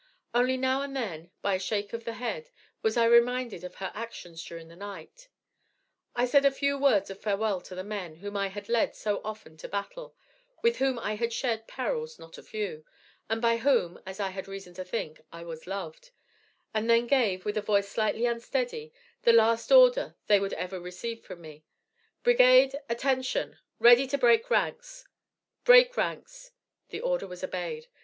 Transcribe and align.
Only 0.33 0.57
now 0.57 0.81
and 0.81 0.95
then, 0.97 1.29
by 1.43 1.53
a 1.53 1.59
shake 1.59 1.93
of 1.93 2.05
the 2.05 2.15
head, 2.15 2.49
was 2.81 2.97
I 2.97 3.05
reminded 3.05 3.63
of 3.63 3.75
her 3.75 3.91
actions 3.93 4.43
during 4.43 4.67
the 4.67 4.75
night. 4.75 5.29
I 6.15 6.25
said 6.25 6.43
a 6.43 6.49
few 6.49 6.75
words 6.75 7.11
of 7.11 7.21
farewell 7.21 7.61
to 7.61 7.75
the 7.75 7.83
men 7.83 8.15
whom 8.15 8.35
I 8.35 8.47
had 8.47 8.67
led 8.67 8.95
so 8.95 9.21
often 9.23 9.57
to 9.57 9.67
battle, 9.69 10.15
with 10.63 10.79
whom 10.79 10.97
I 10.97 11.17
had 11.17 11.31
shared 11.31 11.67
perils 11.67 12.17
not 12.17 12.39
a 12.39 12.41
few, 12.41 12.83
and 13.29 13.43
by 13.43 13.57
whom, 13.57 14.01
as 14.03 14.19
I 14.19 14.29
had 14.31 14.47
reason 14.47 14.73
to 14.73 14.83
think, 14.83 15.21
I 15.31 15.43
was 15.43 15.67
loved, 15.67 16.09
and 16.73 16.89
then 16.89 17.05
gave, 17.05 17.45
with 17.45 17.55
a 17.59 17.61
voice 17.61 17.87
slightly 17.87 18.25
unsteady, 18.25 18.91
the 19.21 19.33
last 19.33 19.71
order 19.71 20.15
they 20.25 20.39
would 20.39 20.53
ever 20.53 20.79
receive 20.79 21.23
from 21.23 21.41
me: 21.41 21.63
'Brigade, 22.23 22.73
Attention, 22.89 23.59
Ready 23.77 24.07
to 24.07 24.17
break 24.17 24.49
ranks, 24.49 25.05
Break 25.63 25.95
Ranks.' 25.95 26.53
The 26.89 27.01
order 27.01 27.27
was 27.27 27.43
obeyed. 27.43 27.85